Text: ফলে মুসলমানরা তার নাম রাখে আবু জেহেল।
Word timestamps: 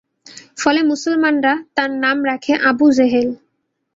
ফলে 0.57 0.81
মুসলমানরা 0.83 1.53
তার 1.75 1.89
নাম 2.03 2.17
রাখে 2.29 2.53
আবু 2.69 2.85
জেহেল। 2.97 3.29